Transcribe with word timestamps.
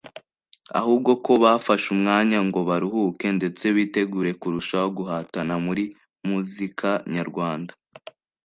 ahubwo 0.79 1.11
ko 1.25 1.31
bafashe 1.43 1.87
umwanya 1.95 2.39
ngo 2.47 2.59
baruhuke 2.69 3.27
ndetse 3.37 3.63
bitegure 3.75 4.31
kurushaho 4.41 4.87
guhatana 4.97 5.53
muri 5.65 5.83
muzika 6.27 6.89
nyarwanda 7.15 7.73